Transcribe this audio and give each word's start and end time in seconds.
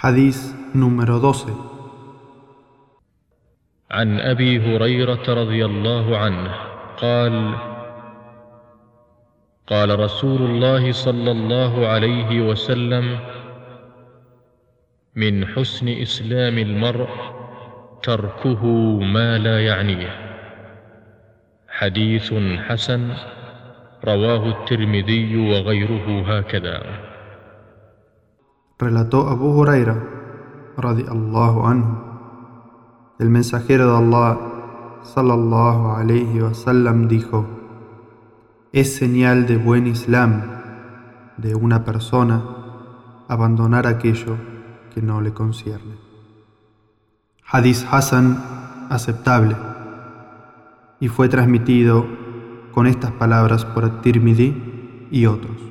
Hadís 0.00 0.56
número 0.72 1.20
12 1.20 1.52
عن 3.90 4.20
أبي 4.20 4.60
هريرة 4.60 5.24
رضي 5.28 5.64
الله 5.64 6.18
عنه 6.18 6.54
قال 6.96 7.54
قال 9.66 9.98
رسول 10.00 10.42
الله 10.42 10.92
صلى 10.92 11.30
الله 11.30 11.86
عليه 11.86 12.48
وسلم 12.48 13.18
من 15.16 15.46
حسن 15.46 15.88
إسلام 15.88 16.58
المرء 16.58 17.08
تركه 18.02 18.66
ما 19.00 19.38
لا 19.38 19.66
يعنيه 19.66 20.12
حديث 21.68 22.34
حسن 22.68 23.14
رواه 24.04 24.48
الترمذي 24.48 25.36
وغيره 25.36 26.36
هكذا. 26.36 27.09
Relató 28.80 29.28
Abu 29.28 29.50
Huraira, 29.52 29.94
radiallahu 30.78 31.66
anhu, 31.66 31.98
el 33.18 33.28
mensajero 33.28 33.90
de 33.90 33.98
Allah, 33.98 34.38
sallallahu 35.02 35.96
alayhi 35.96 36.40
wasallam, 36.40 37.06
dijo: 37.06 37.44
Es 38.72 38.96
señal 38.96 39.46
de 39.46 39.58
buen 39.58 39.86
Islam 39.86 40.40
de 41.36 41.54
una 41.54 41.84
persona 41.84 42.42
abandonar 43.28 43.86
aquello 43.86 44.38
que 44.94 45.02
no 45.02 45.20
le 45.20 45.34
concierne. 45.34 45.98
Hadith 47.44 47.84
Hassan 47.90 48.42
aceptable 48.88 49.56
y 51.00 51.08
fue 51.08 51.28
transmitido 51.28 52.06
con 52.72 52.86
estas 52.86 53.12
palabras 53.12 53.66
por 53.66 53.84
At-Tirmidhi 53.84 55.08
y 55.10 55.26
otros. 55.26 55.69